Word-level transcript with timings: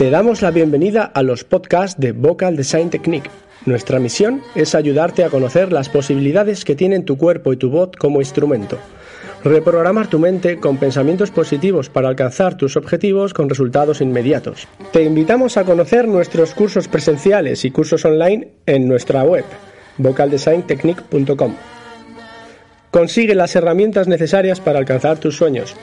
Te 0.00 0.08
damos 0.08 0.40
la 0.40 0.50
bienvenida 0.50 1.04
a 1.04 1.22
los 1.22 1.44
podcasts 1.44 2.00
de 2.00 2.12
Vocal 2.12 2.56
Design 2.56 2.88
Technique. 2.88 3.28
Nuestra 3.66 3.98
misión 3.98 4.40
es 4.54 4.74
ayudarte 4.74 5.24
a 5.24 5.28
conocer 5.28 5.74
las 5.74 5.90
posibilidades 5.90 6.64
que 6.64 6.74
tienen 6.74 7.04
tu 7.04 7.18
cuerpo 7.18 7.52
y 7.52 7.58
tu 7.58 7.68
voz 7.68 7.90
como 7.98 8.20
instrumento. 8.20 8.78
Reprogramar 9.44 10.06
tu 10.06 10.18
mente 10.18 10.58
con 10.58 10.78
pensamientos 10.78 11.30
positivos 11.30 11.90
para 11.90 12.08
alcanzar 12.08 12.56
tus 12.56 12.78
objetivos 12.78 13.34
con 13.34 13.50
resultados 13.50 14.00
inmediatos. 14.00 14.68
Te 14.90 15.02
invitamos 15.02 15.58
a 15.58 15.64
conocer 15.64 16.08
nuestros 16.08 16.54
cursos 16.54 16.88
presenciales 16.88 17.66
y 17.66 17.70
cursos 17.70 18.02
online 18.06 18.52
en 18.64 18.88
nuestra 18.88 19.22
web 19.22 19.44
vocaldesigntechnique.com. 19.98 21.56
Consigue 22.90 23.34
las 23.34 23.54
herramientas 23.54 24.08
necesarias 24.08 24.60
para 24.60 24.78
alcanzar 24.78 25.18
tus 25.18 25.36
sueños. 25.36 25.76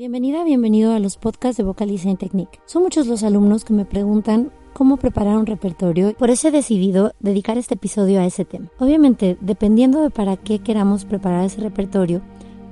Bienvenida, 0.00 0.44
bienvenido 0.44 0.94
a 0.94 0.98
los 0.98 1.18
podcasts 1.18 1.58
de 1.58 1.62
Vocal 1.62 1.90
Design 1.90 2.16
Technique. 2.16 2.58
Son 2.64 2.82
muchos 2.82 3.06
los 3.06 3.22
alumnos 3.22 3.66
que 3.66 3.74
me 3.74 3.84
preguntan 3.84 4.50
cómo 4.72 4.96
preparar 4.96 5.36
un 5.36 5.44
repertorio, 5.44 6.16
por 6.16 6.30
eso 6.30 6.48
he 6.48 6.50
decidido 6.50 7.12
dedicar 7.20 7.58
este 7.58 7.74
episodio 7.74 8.18
a 8.18 8.24
ese 8.24 8.46
tema. 8.46 8.70
Obviamente, 8.78 9.36
dependiendo 9.42 10.00
de 10.00 10.08
para 10.08 10.38
qué 10.38 10.60
queramos 10.60 11.04
preparar 11.04 11.44
ese 11.44 11.60
repertorio, 11.60 12.22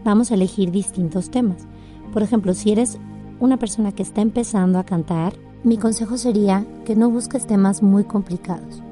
vamos 0.04 0.30
a 0.30 0.36
elegir 0.36 0.70
distintos 0.70 1.30
temas. 1.30 1.66
Por 2.14 2.22
ejemplo, 2.22 2.54
si 2.54 2.72
eres 2.72 2.98
una 3.40 3.58
persona 3.58 3.92
que 3.92 4.04
está 4.04 4.22
empezando 4.22 4.78
a 4.78 4.84
cantar, 4.84 5.34
mi 5.64 5.76
consejo 5.76 6.16
sería 6.16 6.64
que 6.86 6.96
no 6.96 7.10
busques 7.10 7.46
temas 7.46 7.82
muy 7.82 8.04
complicados. 8.04 8.82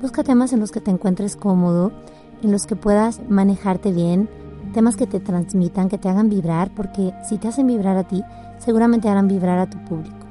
Busca 0.00 0.24
temas 0.24 0.54
en 0.54 0.60
los 0.60 0.72
que 0.72 0.80
te 0.80 0.90
encuentres 0.90 1.36
cómodo, 1.36 1.92
en 2.42 2.50
los 2.50 2.64
que 2.64 2.76
puedas 2.76 3.20
manejarte 3.28 3.92
bien, 3.92 4.30
temas 4.74 4.96
que 4.96 5.06
te 5.06 5.20
transmitan, 5.20 5.88
que 5.88 5.96
te 5.96 6.10
hagan 6.10 6.28
vibrar, 6.28 6.70
porque 6.74 7.14
si 7.26 7.38
te 7.38 7.48
hacen 7.48 7.66
vibrar 7.66 7.96
a 7.96 8.04
ti, 8.04 8.22
seguramente 8.58 9.08
harán 9.08 9.28
vibrar 9.28 9.58
a 9.58 9.70
tu 9.70 9.78
público. 9.84 10.26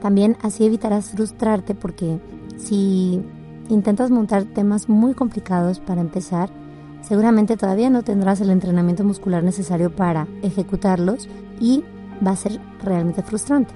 También 0.00 0.36
así 0.42 0.64
evitarás 0.64 1.10
frustrarte 1.10 1.74
porque 1.74 2.20
si 2.58 3.20
intentas 3.68 4.10
montar 4.10 4.44
temas 4.44 4.88
muy 4.88 5.14
complicados 5.14 5.80
para 5.80 6.00
empezar, 6.00 6.50
seguramente 7.00 7.56
todavía 7.56 7.90
no 7.90 8.02
tendrás 8.02 8.40
el 8.40 8.50
entrenamiento 8.50 9.04
muscular 9.04 9.42
necesario 9.42 9.94
para 9.94 10.28
ejecutarlos 10.42 11.28
y 11.60 11.82
va 12.24 12.32
a 12.32 12.36
ser 12.36 12.60
realmente 12.82 13.22
frustrante. 13.22 13.74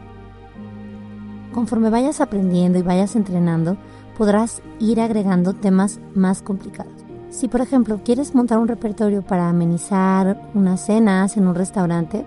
Conforme 1.53 1.91
vayas 1.91 2.21
aprendiendo 2.21 2.79
y 2.79 2.83
vayas 2.83 3.17
entrenando, 3.17 3.77
podrás 4.19 4.63
ir 4.79 5.01
agregando 5.01 5.55
temas 5.55 6.01
más 6.15 6.43
complicados. 6.43 7.06
Si 7.37 7.49
por 7.49 7.61
ejemplo 7.61 8.01
quieres 8.03 8.35
montar 8.35 8.59
un 8.59 8.67
repertorio 8.67 9.21
para 9.21 9.51
amenizar 9.51 10.41
unas 10.55 10.87
cenas 10.87 11.37
en 11.37 11.47
un 11.47 11.55
restaurante, 11.55 12.25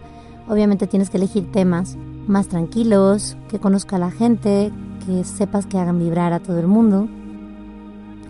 obviamente 0.47 0.85
tienes 0.85 1.09
que 1.09 1.17
elegir 1.17 1.51
temas 1.51 1.97
más 2.27 2.47
tranquilos, 2.47 3.35
que 3.49 3.57
conozca 3.57 3.95
a 3.95 3.99
la 3.99 4.11
gente, 4.11 4.71
que 5.03 5.23
sepas 5.23 5.65
que 5.65 5.79
hagan 5.79 5.97
vibrar 5.97 6.31
a 6.31 6.39
todo 6.39 6.59
el 6.59 6.67
mundo 6.67 7.07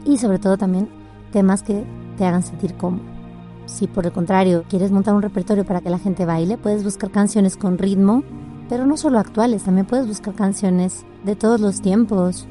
y 0.06 0.20
sobre 0.20 0.40
todo 0.40 0.58
también 0.58 0.88
temas 1.34 1.64
que 1.64 1.84
te 2.18 2.26
hagan 2.26 2.44
sentir 2.44 2.76
cómodo. 2.76 3.04
Si 3.66 3.88
por 3.88 4.06
el 4.06 4.14
contrario 4.14 4.64
quieres 4.70 4.90
montar 4.90 5.16
un 5.16 5.22
repertorio 5.22 5.66
para 5.66 5.82
que 5.82 5.90
la 5.90 6.00
gente 6.00 6.26
baile, 6.26 6.58
puedes 6.58 6.86
buscar 6.86 7.12
canciones 7.12 7.58
con 7.58 7.78
ritmo, 7.78 8.24
pero 8.70 8.86
no 8.86 8.96
solo 8.96 9.20
actuales, 9.20 9.64
también 9.64 9.86
puedes 9.86 10.08
buscar 10.08 10.34
canciones 10.34 11.06
de 11.26 11.36
todos 11.36 11.60
los 11.60 11.82
tiempos. 11.82 12.48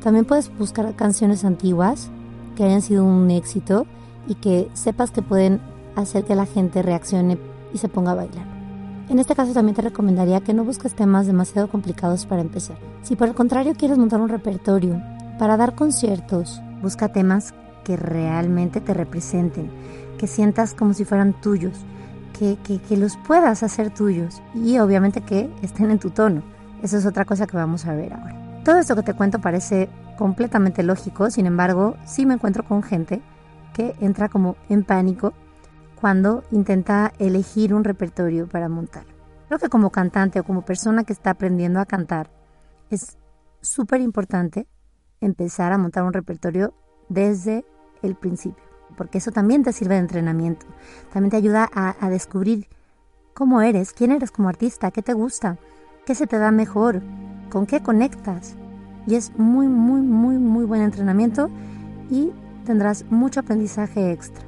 También 0.00 0.24
puedes 0.24 0.56
buscar 0.56 0.94
canciones 0.94 1.44
antiguas 1.44 2.12
que 2.54 2.64
hayan 2.64 2.82
sido 2.82 3.04
un 3.04 3.30
éxito 3.30 3.86
y 4.26 4.34
que 4.36 4.68
sepas 4.74 5.10
que 5.10 5.22
pueden 5.22 5.60
hacer 5.96 6.24
que 6.24 6.34
la 6.34 6.46
gente 6.46 6.82
reaccione 6.82 7.38
y 7.72 7.78
se 7.78 7.88
ponga 7.88 8.12
a 8.12 8.16
bailar. 8.16 8.46
En 9.08 9.18
este 9.18 9.34
caso 9.34 9.52
también 9.52 9.74
te 9.74 9.82
recomendaría 9.82 10.40
que 10.40 10.54
no 10.54 10.64
busques 10.64 10.94
temas 10.94 11.26
demasiado 11.26 11.68
complicados 11.68 12.24
para 12.24 12.40
empezar. 12.40 12.76
Si 13.02 13.16
por 13.16 13.28
el 13.28 13.34
contrario 13.34 13.74
quieres 13.76 13.98
montar 13.98 14.20
un 14.20 14.28
repertorio 14.28 15.02
para 15.38 15.56
dar 15.56 15.74
conciertos, 15.74 16.62
busca 16.80 17.08
temas 17.08 17.52
que 17.84 17.96
realmente 17.96 18.80
te 18.80 18.94
representen, 18.94 19.70
que 20.18 20.26
sientas 20.26 20.72
como 20.72 20.94
si 20.94 21.04
fueran 21.04 21.38
tuyos, 21.40 21.84
que, 22.38 22.56
que, 22.88 22.96
los 22.96 23.16
puedas 23.18 23.62
hacer 23.62 23.90
tuyos 23.90 24.42
y 24.54 24.78
obviamente 24.78 25.20
que 25.20 25.50
estén 25.62 25.90
en 25.90 25.98
tu 25.98 26.10
tono. 26.10 26.42
Eso 26.82 26.96
es 26.96 27.06
otra 27.06 27.24
cosa 27.24 27.46
que 27.46 27.56
vamos 27.56 27.86
a 27.86 27.94
ver 27.94 28.12
ahora. 28.12 28.62
Todo 28.64 28.78
esto 28.78 28.96
que 28.96 29.02
te 29.02 29.14
cuento 29.14 29.40
parece 29.40 29.88
completamente 30.16 30.82
lógico, 30.82 31.30
sin 31.30 31.46
embargo, 31.46 31.96
sí 32.04 32.26
me 32.26 32.34
encuentro 32.34 32.64
con 32.64 32.82
gente 32.82 33.22
que 33.72 33.94
entra 34.00 34.28
como 34.28 34.56
en 34.68 34.84
pánico 34.84 35.32
cuando 36.00 36.44
intenta 36.50 37.12
elegir 37.18 37.74
un 37.74 37.84
repertorio 37.84 38.48
para 38.48 38.68
montar. 38.68 39.04
Creo 39.48 39.58
que 39.58 39.68
como 39.68 39.90
cantante 39.90 40.40
o 40.40 40.44
como 40.44 40.62
persona 40.62 41.04
que 41.04 41.12
está 41.12 41.30
aprendiendo 41.30 41.80
a 41.80 41.86
cantar, 41.86 42.30
es 42.90 43.18
súper 43.60 44.00
importante 44.00 44.66
empezar 45.20 45.72
a 45.72 45.78
montar 45.78 46.02
un 46.02 46.12
repertorio 46.12 46.74
desde 47.08 47.64
el 48.02 48.16
principio, 48.16 48.64
porque 48.96 49.18
eso 49.18 49.30
también 49.30 49.62
te 49.62 49.72
sirve 49.72 49.94
de 49.94 50.00
entrenamiento, 50.00 50.66
también 51.12 51.30
te 51.30 51.36
ayuda 51.36 51.68
a, 51.72 51.94
a 52.00 52.10
descubrir 52.10 52.68
cómo 53.34 53.62
eres, 53.62 53.92
quién 53.92 54.10
eres 54.10 54.30
como 54.30 54.48
artista, 54.48 54.90
qué 54.90 55.02
te 55.02 55.12
gusta, 55.12 55.58
qué 56.04 56.14
se 56.14 56.26
te 56.26 56.38
da 56.38 56.50
mejor, 56.50 57.02
con 57.50 57.66
qué 57.66 57.82
conectas. 57.82 58.56
Y 59.06 59.14
es 59.16 59.36
muy, 59.36 59.68
muy, 59.68 60.00
muy, 60.00 60.38
muy 60.38 60.64
buen 60.64 60.82
entrenamiento 60.82 61.50
y 62.10 62.30
tendrás 62.64 63.04
mucho 63.10 63.40
aprendizaje 63.40 64.12
extra. 64.12 64.44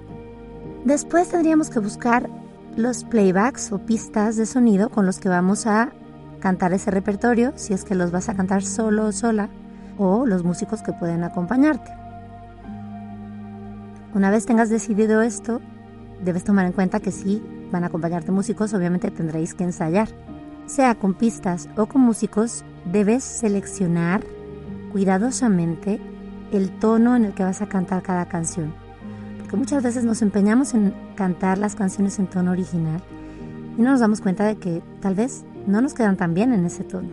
Después 0.85 1.29
tendríamos 1.29 1.71
que 1.71 1.81
buscar 1.81 2.29
los 2.77 3.05
playbacks 3.05 3.73
o 3.73 3.79
pistas 3.79 4.37
de 4.37 4.47
sonido 4.47 4.91
con 4.91 5.07
los 5.07 5.19
que 5.19 5.29
vamos 5.29 5.67
a 5.67 5.93
cantar 6.41 6.73
ese 6.73 6.91
repertorio, 6.91 7.53
si 7.57 7.73
es 7.73 7.85
que 7.85 7.95
los 7.95 8.11
vas 8.11 8.29
a 8.29 8.35
cantar 8.35 8.63
solo 8.63 9.07
o 9.07 9.13
sola, 9.13 9.49
o 9.97 10.27
los 10.27 10.45
músicos 10.45 10.83
que 10.83 10.93
pueden 10.93 11.25
acompañarte. 11.25 11.91
Una 14.15 14.31
vez 14.31 14.45
tengas 14.47 14.69
decidido 14.69 15.23
esto, 15.23 15.61
debes 16.23 16.45
tomar 16.45 16.67
en 16.67 16.73
cuenta 16.73 17.01
que 17.01 17.13
si 17.13 17.43
van 17.73 17.85
a 17.85 17.87
acompañarte 17.87 18.31
músicos, 18.31 18.75
obviamente 18.75 19.11
tendréis 19.11 19.55
que 19.55 19.65
ensayar. 19.65 20.09
Sea 20.67 20.95
con 20.95 21.15
pistas 21.15 21.69
o 21.77 21.87
con 21.87 22.03
músicos, 22.03 22.65
debes 22.85 23.25
seleccionar 23.25 24.25
cuidadosamente 24.95 25.99
el 26.53 26.71
tono 26.71 27.17
en 27.17 27.25
el 27.25 27.35
que 27.35 27.43
vas 27.43 27.61
a 27.61 27.69
cantar 27.69 28.01
cada 28.05 28.27
canción. 28.27 28.73
Porque 29.41 29.57
muchas 29.57 29.83
veces 29.83 30.05
nos 30.05 30.23
empeñamos 30.23 30.73
en 30.73 30.95
cantar 31.17 31.59
las 31.59 31.75
canciones 31.75 32.21
en 32.21 32.29
tono 32.29 32.53
original 32.53 33.03
y 33.77 33.83
no 33.83 33.91
nos 33.91 33.99
damos 33.99 34.21
cuenta 34.21 34.45
de 34.45 34.55
que 34.55 34.85
tal 35.01 35.17
vez 35.17 35.45
no 35.67 35.81
nos 35.81 35.95
quedan 35.95 36.17
tan 36.17 36.33
bien 36.33 36.53
en 36.53 36.65
ese 36.65 36.85
tono. 36.85 37.09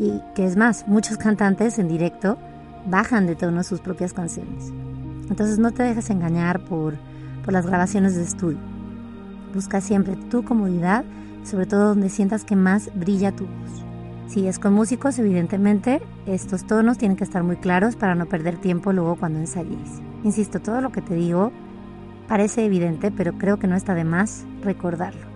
Y 0.00 0.20
que 0.34 0.44
es 0.44 0.56
más, 0.56 0.88
muchos 0.88 1.18
cantantes 1.18 1.78
en 1.78 1.86
directo 1.86 2.36
bajan 2.86 3.28
de 3.28 3.36
tono 3.36 3.62
sus 3.62 3.78
propias 3.80 4.12
canciones. 4.12 4.72
Entonces 5.28 5.60
no 5.60 5.70
te 5.70 5.84
dejes 5.84 6.10
engañar 6.10 6.64
por, 6.64 6.94
por 7.44 7.52
las 7.52 7.64
grabaciones 7.64 8.16
de 8.16 8.24
estudio. 8.24 8.58
Busca 9.54 9.80
siempre 9.80 10.16
tu 10.16 10.44
comodidad 10.44 11.04
sobre 11.44 11.66
todo 11.66 11.90
donde 11.90 12.08
sientas 12.08 12.42
que 12.42 12.56
más 12.56 12.90
brilla 12.92 13.30
tu 13.30 13.44
voz. 13.44 13.89
Si 14.30 14.46
es 14.46 14.60
con 14.60 14.74
músicos, 14.74 15.18
evidentemente 15.18 16.00
estos 16.24 16.64
tonos 16.64 16.98
tienen 16.98 17.16
que 17.16 17.24
estar 17.24 17.42
muy 17.42 17.56
claros 17.56 17.96
para 17.96 18.14
no 18.14 18.26
perder 18.26 18.58
tiempo 18.58 18.92
luego 18.92 19.16
cuando 19.16 19.40
ensayéis. 19.40 20.00
Insisto, 20.22 20.60
todo 20.60 20.80
lo 20.80 20.92
que 20.92 21.02
te 21.02 21.16
digo 21.16 21.50
parece 22.28 22.64
evidente, 22.64 23.10
pero 23.10 23.32
creo 23.32 23.58
que 23.58 23.66
no 23.66 23.74
está 23.74 23.92
de 23.96 24.04
más 24.04 24.44
recordarlo. 24.62 25.26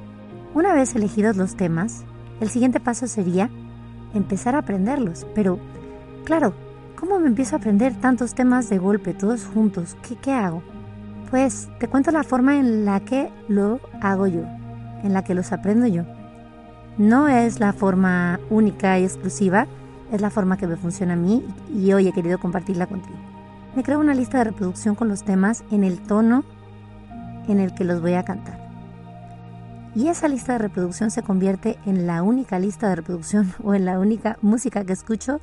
Una 0.55 0.73
vez 0.75 0.95
elegidos 0.95 1.37
los 1.37 1.57
temas, 1.57 2.05
el 2.41 2.51
siguiente 2.51 2.79
paso 2.79 3.09
sería 3.09 3.51
empezar 4.15 4.55
a 4.55 4.59
aprenderlos. 4.59 5.27
Pero, 5.35 5.59
claro, 6.23 6.55
¿cómo 6.95 7.19
me 7.19 7.27
empiezo 7.27 7.57
a 7.57 7.59
aprender 7.59 7.95
tantos 7.95 8.35
temas 8.35 8.71
de 8.71 8.79
golpe, 8.79 9.13
todos 9.13 9.45
juntos? 9.45 9.97
¿Qué, 10.07 10.15
qué 10.15 10.31
hago? 10.31 10.63
Pues 11.33 11.69
te 11.81 11.89
cuento 11.89 12.13
la 12.13 12.23
forma 12.23 12.61
en 12.61 12.85
la 12.85 13.01
que 13.01 13.29
lo 13.49 13.81
hago 14.01 14.29
yo 14.29 14.45
en 15.03 15.13
la 15.13 15.23
que 15.23 15.35
los 15.35 15.53
aprendo 15.53 15.87
yo. 15.87 16.05
No 16.99 17.27
es 17.27 17.59
la 17.59 17.73
forma 17.73 18.39
única 18.51 18.97
y 19.01 19.05
exclusiva, 19.05 19.67
es 20.13 20.21
la 20.21 20.31
forma 20.31 20.57
que 20.57 20.69
me 20.69 20.77
funciona 20.77 21.15
a 21.15 21.17
mí 21.17 21.45
y 21.75 21.93
hoy 21.93 22.07
he 22.07 22.13
querido 22.13 22.39
compartirla 22.39 22.87
contigo. 22.87 23.17
Me 23.75 23.83
creo 23.83 23.99
una 23.99 24.15
lista 24.15 24.39
de 24.39 24.45
reproducción 24.45 24.95
con 24.95 25.09
los 25.09 25.25
temas 25.25 25.65
en 25.73 25.83
el 25.83 26.01
tono 26.01 26.45
en 27.49 27.59
el 27.59 27.75
que 27.75 27.83
los 27.83 28.01
voy 28.01 28.15
a 28.15 28.25
cantar. 28.25 28.63
y 29.97 30.09
esa 30.09 30.29
lista 30.29 30.53
de 30.53 30.59
reproducción 30.59 31.11
se 31.11 31.23
convierte 31.23 31.79
en 31.85 32.07
la 32.07 32.23
única 32.23 32.59
lista 32.59 32.89
de 32.89 32.97
reproducción 32.97 33.53
o 33.65 33.75
en 33.75 33.85
la 33.85 33.99
única 33.99 34.39
música 34.41 34.85
que 34.85 34.93
escucho 34.93 35.41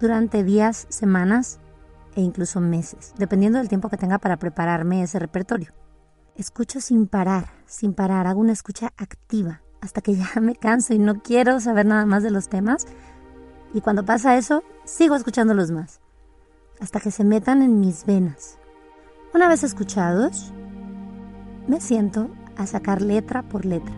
durante 0.00 0.42
días, 0.42 0.86
semanas 0.88 1.60
e 2.16 2.22
incluso 2.22 2.60
meses, 2.60 3.14
dependiendo 3.18 3.58
del 3.58 3.68
tiempo 3.68 3.88
que 3.88 3.96
tenga 3.96 4.18
para 4.18 4.36
prepararme 4.36 5.02
ese 5.02 5.20
repertorio. 5.20 5.72
Escucho 6.34 6.80
sin 6.80 7.06
parar, 7.06 7.46
sin 7.66 7.94
parar, 7.94 8.26
hago 8.26 8.40
una 8.40 8.52
escucha 8.52 8.92
activa 8.96 9.62
hasta 9.80 10.00
que 10.00 10.14
ya 10.14 10.28
me 10.40 10.56
canso 10.56 10.94
y 10.94 10.98
no 10.98 11.22
quiero 11.22 11.60
saber 11.60 11.86
nada 11.86 12.06
más 12.06 12.22
de 12.22 12.30
los 12.30 12.48
temas. 12.48 12.86
Y 13.74 13.80
cuando 13.80 14.04
pasa 14.04 14.36
eso, 14.36 14.62
sigo 14.84 15.14
escuchándolos 15.14 15.70
más, 15.70 16.00
hasta 16.80 17.00
que 17.00 17.10
se 17.10 17.24
metan 17.24 17.62
en 17.62 17.80
mis 17.80 18.06
venas. 18.06 18.58
Una 19.34 19.48
vez 19.48 19.62
escuchados, 19.62 20.52
me 21.66 21.80
siento 21.80 22.30
a 22.56 22.66
sacar 22.66 23.02
letra 23.02 23.42
por 23.42 23.66
letra. 23.66 23.94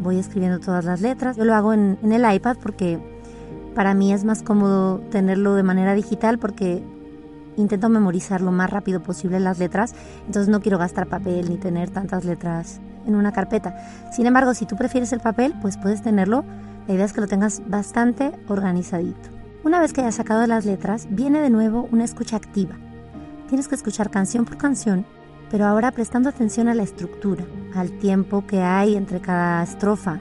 Voy 0.00 0.18
escribiendo 0.18 0.60
todas 0.60 0.84
las 0.84 1.00
letras. 1.00 1.36
Yo 1.36 1.44
lo 1.44 1.54
hago 1.54 1.72
en, 1.72 1.98
en 2.02 2.12
el 2.12 2.32
iPad 2.32 2.56
porque 2.62 3.00
para 3.74 3.94
mí 3.94 4.12
es 4.12 4.24
más 4.24 4.42
cómodo 4.42 5.00
tenerlo 5.10 5.54
de 5.54 5.62
manera 5.62 5.94
digital 5.94 6.38
porque 6.38 6.84
intento 7.56 7.88
memorizar 7.88 8.40
lo 8.40 8.52
más 8.52 8.70
rápido 8.70 9.02
posible 9.02 9.40
las 9.40 9.58
letras, 9.58 9.94
entonces 10.26 10.48
no 10.48 10.60
quiero 10.60 10.78
gastar 10.78 11.06
papel 11.06 11.50
ni 11.50 11.56
tener 11.56 11.90
tantas 11.90 12.24
letras 12.24 12.80
en 13.06 13.14
una 13.14 13.32
carpeta. 13.32 13.76
Sin 14.12 14.26
embargo, 14.26 14.54
si 14.54 14.66
tú 14.66 14.76
prefieres 14.76 15.12
el 15.12 15.20
papel, 15.20 15.54
pues 15.60 15.76
puedes 15.76 16.02
tenerlo. 16.02 16.44
La 16.86 16.94
idea 16.94 17.04
es 17.04 17.12
que 17.12 17.20
lo 17.20 17.28
tengas 17.28 17.62
bastante 17.68 18.32
organizadito. 18.48 19.30
Una 19.64 19.80
vez 19.80 19.92
que 19.92 20.00
hayas 20.00 20.16
sacado 20.16 20.46
las 20.46 20.64
letras, 20.64 21.06
viene 21.10 21.40
de 21.40 21.50
nuevo 21.50 21.88
una 21.92 22.04
escucha 22.04 22.36
activa. 22.36 22.76
Tienes 23.48 23.68
que 23.68 23.74
escuchar 23.74 24.10
canción 24.10 24.44
por 24.44 24.56
canción, 24.56 25.06
pero 25.50 25.66
ahora 25.66 25.92
prestando 25.92 26.28
atención 26.28 26.68
a 26.68 26.74
la 26.74 26.82
estructura, 26.82 27.44
al 27.74 27.90
tiempo 27.98 28.46
que 28.46 28.62
hay 28.62 28.96
entre 28.96 29.20
cada 29.20 29.62
estrofa. 29.62 30.18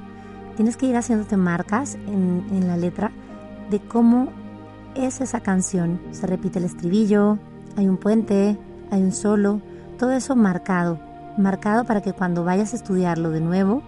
Tienes 0.56 0.78
que 0.78 0.86
ir 0.86 0.96
haciéndote 0.96 1.38
marcas 1.38 1.96
en, 1.96 2.46
en 2.52 2.68
la 2.68 2.78
letra 2.78 3.12
de 3.70 3.80
cómo 3.80 4.28
es 4.96 5.22
esa 5.22 5.40
canción. 5.40 6.00
Se 6.12 6.28
repite 6.28 6.60
el 6.60 6.66
estribillo, 6.66 7.40
hay 7.78 7.88
un 7.88 7.98
puente, 7.98 8.58
hay 8.92 9.02
un 9.02 9.12
solo, 9.12 9.62
todo 9.98 10.12
eso 10.12 10.36
marcado, 10.36 11.00
marcado 11.38 11.86
para 11.86 12.02
que 12.02 12.14
cuando 12.14 12.44
vayas 12.44 12.74
a 12.74 12.76
estudiarlo 12.76 13.30
de 13.30 13.42
nuevo 13.42 13.84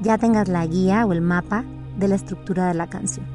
ya 0.00 0.18
tengas 0.18 0.48
la 0.48 0.66
guía 0.66 1.06
o 1.06 1.12
el 1.12 1.20
mapa 1.20 1.64
de 1.98 2.08
la 2.08 2.14
estructura 2.16 2.68
de 2.68 2.74
la 2.74 2.88
canción. 2.88 3.26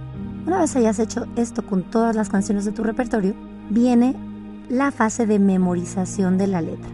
Una 0.46 0.60
vez 0.60 0.76
hayas 0.76 1.00
hecho 1.00 1.28
esto 1.36 1.66
con 1.66 1.84
todas 1.84 2.16
las 2.16 2.30
canciones 2.30 2.66
de 2.66 2.72
tu 2.72 2.84
repertorio, 2.84 3.36
viene 3.70 4.16
la 4.70 4.92
fase 4.92 5.26
de 5.26 5.40
memorización 5.40 6.38
de 6.38 6.48
la 6.48 6.62
letra. 6.62 6.90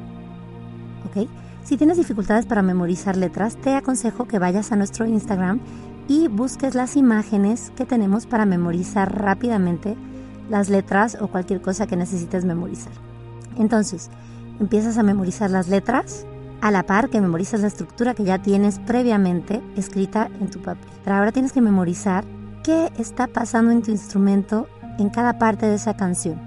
¿Ok? 1.06 1.28
Si 1.64 1.78
tienes 1.78 1.98
dificultades 1.98 2.46
para 2.46 2.62
memorizar 2.62 3.18
letras, 3.18 3.56
te 3.58 3.76
aconsejo 3.76 4.28
que 4.28 4.40
vayas 4.40 4.72
a 4.72 4.76
nuestro 4.76 5.06
Instagram 5.06 5.60
y 6.08 6.28
busques 6.28 6.76
las 6.76 6.96
imágenes 6.96 7.72
que 7.76 7.86
tenemos 7.86 8.28
para 8.28 8.46
memorizar 8.46 9.20
rápidamente 9.20 9.96
las 10.50 10.70
letras 10.70 11.18
o 11.20 11.28
cualquier 11.28 11.62
cosa 11.62 11.88
que 11.88 11.96
necesites 11.96 12.46
memorizar. 12.46 12.94
Entonces, 13.58 14.12
empiezas 14.60 14.98
a 14.98 15.04
memorizar 15.04 15.50
las 15.50 15.68
letras 15.68 16.28
a 16.66 16.72
la 16.72 16.82
par 16.82 17.12
que 17.12 17.22
memorizas 17.22 17.62
la 17.62 17.68
estructura 17.68 18.16
que 18.16 18.24
ya 18.24 18.40
tienes 18.40 18.80
previamente 18.80 19.62
escrita 19.76 20.32
en 20.42 20.50
tu 20.50 20.64
papel. 20.64 20.90
Pero 21.04 21.16
ahora 21.16 21.32
tienes 21.32 21.52
que 21.52 21.62
memorizar 21.62 22.26
qué 22.64 22.92
está 22.98 23.28
pasando 23.28 23.70
en 23.70 23.84
tu 23.84 23.92
instrumento 23.92 24.68
en 24.98 25.12
cada 25.12 25.38
parte 25.38 25.68
de 25.68 25.76
esa 25.76 25.96
canción. 25.96 26.42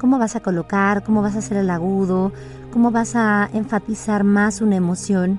Cómo 0.00 0.18
vas 0.18 0.34
a 0.34 0.40
colocar, 0.40 1.04
cómo 1.04 1.22
vas 1.22 1.36
a 1.36 1.38
hacer 1.38 1.58
el 1.58 1.70
agudo, 1.70 2.32
cómo 2.72 2.90
vas 2.90 3.14
a 3.14 3.48
enfatizar 3.52 4.24
más 4.24 4.62
una 4.62 4.74
emoción 4.74 5.38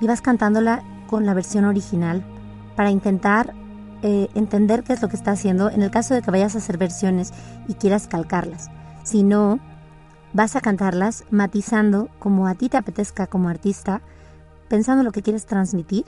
y 0.00 0.08
vas 0.08 0.20
cantándola 0.20 0.82
con 1.06 1.24
la 1.24 1.32
versión 1.32 1.64
original 1.64 2.24
para 2.74 2.90
intentar 2.90 3.54
eh, 4.02 4.30
entender 4.34 4.82
qué 4.82 4.94
es 4.94 5.00
lo 5.00 5.08
que 5.08 5.14
está 5.14 5.30
haciendo 5.30 5.70
en 5.70 5.82
el 5.82 5.92
caso 5.92 6.12
de 6.12 6.22
que 6.22 6.30
vayas 6.32 6.56
a 6.56 6.58
hacer 6.58 6.76
versiones 6.76 7.32
y 7.68 7.74
quieras 7.74 8.08
calcarlas. 8.08 8.68
Si 9.04 9.22
no, 9.22 9.60
vas 10.34 10.54
a 10.56 10.60
cantarlas 10.60 11.24
matizando 11.30 12.10
como 12.18 12.46
a 12.46 12.54
ti 12.54 12.68
te 12.68 12.76
apetezca 12.76 13.26
como 13.26 13.48
artista, 13.48 14.02
pensando 14.68 15.02
lo 15.02 15.12
que 15.12 15.22
quieres 15.22 15.46
transmitir, 15.46 16.04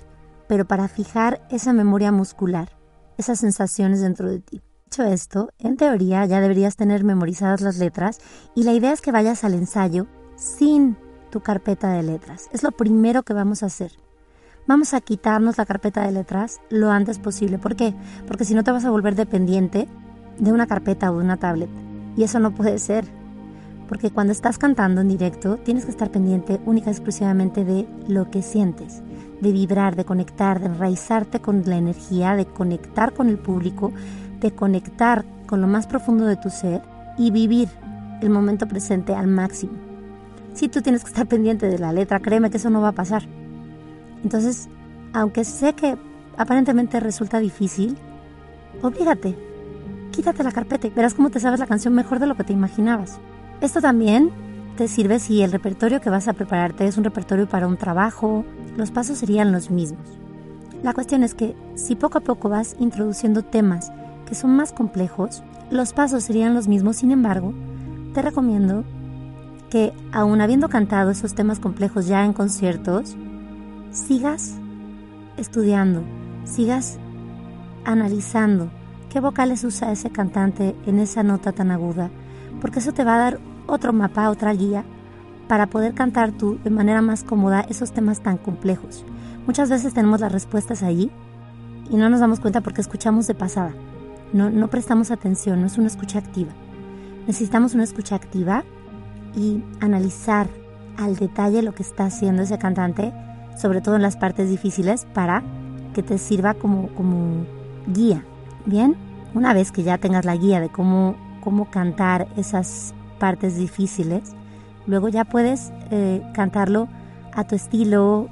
pero 0.48 0.66
para 0.66 0.88
fijar 0.88 1.40
esa 1.50 1.72
memoria 1.72 2.12
muscular, 2.12 2.68
esas 3.16 3.40
sensaciones 3.40 4.02
dentro 4.02 4.28
de 4.28 4.40
ti. 4.40 4.60
Dicho 4.84 5.02
esto, 5.04 5.50
en 5.58 5.76
teoría 5.76 6.26
ya 6.26 6.40
deberías 6.40 6.76
tener 6.76 7.04
memorizadas 7.04 7.62
las 7.62 7.78
letras 7.78 8.20
y 8.54 8.64
la 8.64 8.74
idea 8.74 8.92
es 8.92 9.00
que 9.00 9.12
vayas 9.12 9.44
al 9.44 9.54
ensayo 9.54 10.06
sin 10.36 10.96
tu 11.30 11.40
carpeta 11.40 11.90
de 11.92 12.02
letras. 12.02 12.50
Es 12.52 12.62
lo 12.62 12.72
primero 12.72 13.22
que 13.22 13.32
vamos 13.32 13.62
a 13.62 13.66
hacer 13.66 13.92
vamos 14.66 14.94
a 14.94 15.00
quitarnos 15.00 15.58
la 15.58 15.66
carpeta 15.66 16.04
de 16.04 16.12
letras 16.12 16.60
lo 16.70 16.90
antes 16.90 17.18
posible. 17.18 17.58
¿Por 17.58 17.76
qué? 17.76 17.94
Porque 18.26 18.44
si 18.44 18.54
no 18.54 18.64
te 18.64 18.72
vas 18.72 18.84
a 18.84 18.90
volver 18.90 19.14
dependiente 19.14 19.88
de 20.38 20.52
una 20.52 20.66
carpeta 20.66 21.10
o 21.10 21.18
de 21.18 21.24
una 21.24 21.36
tablet. 21.36 21.70
Y 22.16 22.24
eso 22.24 22.40
no 22.40 22.54
puede 22.54 22.78
ser. 22.78 23.06
Porque 23.88 24.10
cuando 24.10 24.32
estás 24.32 24.58
cantando 24.58 25.00
en 25.00 25.08
directo, 25.08 25.58
tienes 25.58 25.84
que 25.84 25.90
estar 25.90 26.10
pendiente 26.10 26.60
única 26.66 26.90
y 26.90 26.92
exclusivamente 26.92 27.64
de 27.64 27.86
lo 28.08 28.30
que 28.30 28.42
sientes, 28.42 29.02
de 29.40 29.52
vibrar, 29.52 29.94
de 29.94 30.04
conectar, 30.04 30.60
de 30.60 30.66
enraizarte 30.66 31.40
con 31.40 31.62
la 31.66 31.76
energía, 31.76 32.34
de 32.34 32.46
conectar 32.46 33.12
con 33.12 33.28
el 33.28 33.38
público, 33.38 33.92
de 34.40 34.50
conectar 34.50 35.24
con 35.46 35.60
lo 35.60 35.68
más 35.68 35.86
profundo 35.86 36.26
de 36.26 36.36
tu 36.36 36.50
ser 36.50 36.82
y 37.16 37.30
vivir 37.30 37.68
el 38.20 38.30
momento 38.30 38.66
presente 38.66 39.14
al 39.14 39.26
máximo. 39.26 39.74
Si 40.54 40.68
tú 40.68 40.80
tienes 40.82 41.02
que 41.02 41.08
estar 41.08 41.26
pendiente 41.26 41.68
de 41.68 41.78
la 41.78 41.92
letra, 41.92 42.20
créeme 42.20 42.50
que 42.50 42.56
eso 42.56 42.70
no 42.70 42.80
va 42.80 42.88
a 42.88 42.92
pasar. 42.92 43.24
Entonces, 44.24 44.68
aunque 45.12 45.44
sé 45.44 45.74
que 45.74 45.96
aparentemente 46.36 46.98
resulta 46.98 47.38
difícil, 47.38 47.96
oblígate. 48.82 49.36
Quítate 50.10 50.42
la 50.42 50.52
carpeta 50.52 50.86
y 50.86 50.90
verás 50.90 51.14
cómo 51.14 51.30
te 51.30 51.40
sabes 51.40 51.60
la 51.60 51.66
canción 51.66 51.94
mejor 51.94 52.18
de 52.18 52.26
lo 52.26 52.36
que 52.36 52.44
te 52.44 52.52
imaginabas. 52.52 53.20
Esto 53.60 53.80
también 53.80 54.30
te 54.76 54.88
sirve 54.88 55.18
si 55.18 55.42
el 55.42 55.52
repertorio 55.52 56.00
que 56.00 56.10
vas 56.10 56.28
a 56.28 56.34
prepararte 56.34 56.86
es 56.86 56.98
un 56.98 57.04
repertorio 57.04 57.48
para 57.48 57.66
un 57.66 57.78
trabajo, 57.78 58.44
los 58.76 58.90
pasos 58.90 59.18
serían 59.18 59.52
los 59.52 59.70
mismos. 59.70 60.06
La 60.82 60.92
cuestión 60.92 61.22
es 61.22 61.34
que 61.34 61.56
si 61.74 61.96
poco 61.96 62.18
a 62.18 62.20
poco 62.20 62.48
vas 62.48 62.76
introduciendo 62.78 63.42
temas 63.42 63.90
que 64.26 64.34
son 64.34 64.54
más 64.54 64.72
complejos, 64.72 65.42
los 65.70 65.92
pasos 65.92 66.24
serían 66.24 66.54
los 66.54 66.68
mismos, 66.68 66.96
sin 66.96 67.10
embargo, 67.10 67.54
te 68.12 68.22
recomiendo 68.22 68.84
que 69.70 69.92
aun 70.12 70.40
habiendo 70.40 70.68
cantado 70.68 71.10
esos 71.10 71.34
temas 71.34 71.58
complejos 71.58 72.06
ya 72.06 72.24
en 72.24 72.32
conciertos, 72.32 73.16
sigas 73.90 74.54
estudiando, 75.38 76.02
sigas 76.44 76.98
analizando 77.84 78.70
qué 79.10 79.20
vocales 79.20 79.64
usa 79.64 79.92
ese 79.92 80.10
cantante 80.10 80.76
en 80.86 80.98
esa 80.98 81.22
nota 81.22 81.52
tan 81.52 81.70
aguda, 81.70 82.10
porque 82.66 82.80
eso 82.80 82.90
te 82.90 83.04
va 83.04 83.14
a 83.14 83.18
dar 83.18 83.38
otro 83.68 83.92
mapa, 83.92 84.28
otra 84.28 84.52
guía 84.52 84.84
para 85.46 85.68
poder 85.68 85.94
cantar 85.94 86.32
tú 86.32 86.58
de 86.64 86.70
manera 86.70 87.00
más 87.00 87.22
cómoda 87.22 87.60
esos 87.68 87.92
temas 87.92 88.20
tan 88.20 88.38
complejos. 88.38 89.04
Muchas 89.46 89.70
veces 89.70 89.94
tenemos 89.94 90.18
las 90.18 90.32
respuestas 90.32 90.82
allí 90.82 91.08
y 91.88 91.96
no 91.96 92.10
nos 92.10 92.18
damos 92.18 92.40
cuenta 92.40 92.62
porque 92.62 92.80
escuchamos 92.80 93.28
de 93.28 93.34
pasada. 93.34 93.72
No, 94.32 94.50
no 94.50 94.66
prestamos 94.66 95.12
atención, 95.12 95.60
no 95.60 95.68
es 95.68 95.78
una 95.78 95.86
escucha 95.86 96.18
activa. 96.18 96.50
Necesitamos 97.28 97.74
una 97.74 97.84
escucha 97.84 98.16
activa 98.16 98.64
y 99.36 99.62
analizar 99.78 100.48
al 100.96 101.14
detalle 101.14 101.62
lo 101.62 101.72
que 101.72 101.84
está 101.84 102.06
haciendo 102.06 102.42
ese 102.42 102.58
cantante 102.58 103.12
sobre 103.56 103.80
todo 103.80 103.94
en 103.96 104.02
las 104.02 104.16
partes 104.16 104.50
difíciles, 104.50 105.06
para 105.14 105.42
que 105.94 106.02
te 106.02 106.18
sirva 106.18 106.54
como, 106.54 106.88
como 106.88 107.46
guía. 107.86 108.24
Bien, 108.66 108.96
una 109.34 109.54
vez 109.54 109.72
que 109.72 109.82
ya 109.82 109.98
tengas 109.98 110.24
la 110.24 110.36
guía 110.36 110.60
de 110.60 110.68
cómo, 110.68 111.16
cómo 111.46 111.70
cantar 111.70 112.26
esas 112.36 112.92
partes 113.20 113.54
difíciles, 113.54 114.32
luego 114.84 115.08
ya 115.08 115.24
puedes 115.24 115.70
eh, 115.92 116.20
cantarlo 116.34 116.88
a 117.32 117.44
tu 117.46 117.54
estilo, 117.54 118.28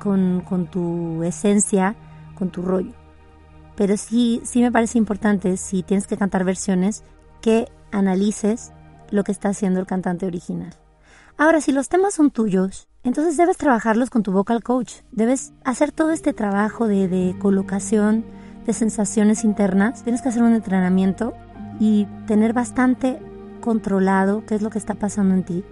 con, 0.00 0.40
con, 0.40 0.66
tu 0.66 1.22
esencia, 1.22 1.94
con 2.34 2.50
tu 2.50 2.62
rollo. 2.62 2.90
Pero 3.76 3.96
sí, 3.96 4.40
sí 4.42 4.62
me 4.62 4.72
parece 4.72 4.98
importante, 4.98 5.56
si 5.58 5.84
tienes 5.84 6.08
que 6.08 6.16
cantar 6.16 6.42
versiones, 6.42 7.04
que 7.40 7.68
analices 7.92 8.72
lo 9.10 9.22
que 9.22 9.30
está 9.30 9.50
haciendo 9.50 9.78
el 9.78 9.86
cantante 9.86 10.26
original. 10.26 10.74
Ahora, 11.38 11.60
si 11.60 11.70
los 11.70 11.88
temas 11.88 12.14
son 12.14 12.32
tuyos, 12.32 12.88
entonces 13.04 13.36
debes 13.36 13.58
trabajarlos 13.58 14.10
con 14.10 14.24
tu 14.24 14.32
vocal 14.32 14.64
coach. 14.64 14.94
Debes 15.12 15.52
hacer 15.62 15.92
todo 15.92 16.10
este 16.10 16.32
trabajo 16.32 16.88
de, 16.88 17.36
colocación, 17.38 18.24
de 18.66 18.72
sensaciones 18.72 19.44
internas. 19.44 20.02
Tienes 20.02 20.20
que 20.20 20.30
hacer 20.30 20.42
un 20.42 20.52
entrenamiento 20.52 21.32
y 21.78 22.06
tener 22.26 22.52
bastante 22.52 23.20
controlado 23.60 24.44
qué 24.46 24.54
es 24.54 24.62
lo 24.62 24.70
que 24.70 24.78
está 24.78 24.94
pasando 24.94 25.34
en 25.34 25.44
ti 25.44 25.64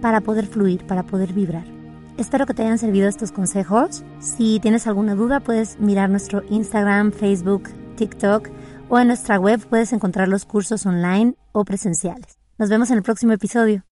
para 0.00 0.20
poder 0.20 0.46
fluir, 0.46 0.86
para 0.86 1.02
poder 1.02 1.32
vibrar. 1.32 1.64
Espero 2.16 2.46
que 2.46 2.54
te 2.54 2.62
hayan 2.62 2.78
servido 2.78 3.08
estos 3.08 3.30
consejos. 3.30 4.04
Si 4.18 4.58
tienes 4.60 4.86
alguna 4.86 5.14
duda, 5.14 5.40
puedes 5.40 5.78
mirar 5.78 6.10
nuestro 6.10 6.42
Instagram, 6.50 7.12
Facebook, 7.12 7.70
TikTok 7.96 8.48
o 8.88 8.98
en 8.98 9.08
nuestra 9.08 9.38
web 9.38 9.60
puedes 9.68 9.92
encontrar 9.92 10.28
los 10.28 10.44
cursos 10.44 10.86
online 10.86 11.34
o 11.52 11.64
presenciales. 11.64 12.38
Nos 12.58 12.70
vemos 12.70 12.90
en 12.90 12.96
el 12.96 13.02
próximo 13.02 13.32
episodio. 13.32 13.87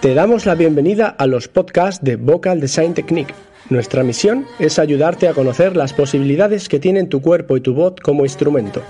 Te 0.00 0.14
damos 0.14 0.44
la 0.44 0.54
bienvenida 0.54 1.08
a 1.08 1.26
los 1.26 1.48
podcasts 1.48 2.04
de 2.04 2.16
Vocal 2.16 2.60
Design 2.60 2.94
Technique. 2.94 3.34
Nuestra 3.70 4.02
misión 4.02 4.46
es 4.58 4.78
ayudarte 4.78 5.28
a 5.28 5.32
conocer 5.32 5.76
las 5.76 5.94
posibilidades 5.94 6.68
que 6.68 6.78
tienen 6.78 7.08
tu 7.08 7.22
cuerpo 7.22 7.56
y 7.56 7.62
tu 7.62 7.72
voz 7.72 7.94
como 8.02 8.24
instrumento. 8.24 8.82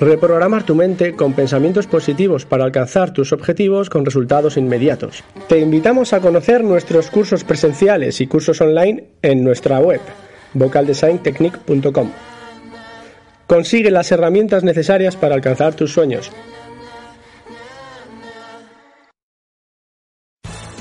Reprogramar 0.00 0.62
tu 0.62 0.74
mente 0.74 1.14
con 1.14 1.34
pensamientos 1.34 1.86
positivos 1.86 2.46
para 2.46 2.64
alcanzar 2.64 3.12
tus 3.12 3.32
objetivos 3.32 3.90
con 3.90 4.04
resultados 4.04 4.56
inmediatos. 4.56 5.22
Te 5.48 5.58
invitamos 5.58 6.12
a 6.12 6.20
conocer 6.20 6.64
nuestros 6.64 7.10
cursos 7.10 7.44
presenciales 7.44 8.20
y 8.20 8.26
cursos 8.26 8.60
online 8.60 9.04
en 9.22 9.44
nuestra 9.44 9.78
web, 9.78 10.00
vocaldesigntechnique.com. 10.54 12.10
Consigue 13.46 13.90
las 13.90 14.10
herramientas 14.10 14.64
necesarias 14.64 15.16
para 15.16 15.34
alcanzar 15.34 15.74
tus 15.74 15.92
sueños. 15.92 16.30